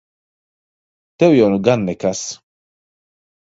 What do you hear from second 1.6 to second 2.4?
gan nekas!